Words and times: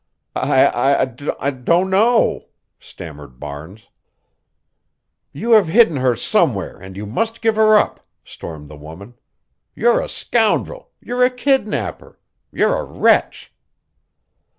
"I 0.35 0.65
I 0.65 1.01
I 1.01 1.05
d 1.05 1.25
d 1.25 1.51
don't 1.63 1.91
know," 1.91 2.47
stammered 2.79 3.39
Barnes. 3.39 3.89
"You 5.31 5.51
have 5.51 5.67
hidden 5.67 5.97
her 5.97 6.15
somewhere 6.15 6.75
and 6.75 6.97
you 6.97 7.05
must 7.05 7.39
give 7.39 7.55
her 7.55 7.77
up," 7.77 7.99
stormed 8.25 8.67
the 8.67 8.75
woman. 8.77 9.13
"You're 9.75 10.01
a 10.01 10.09
scoundrel 10.09 10.89
you're 11.01 11.23
a 11.23 11.29
kidnapper 11.29 12.17
you're 12.51 12.75
a 12.75 12.83
wretch." 12.83 13.53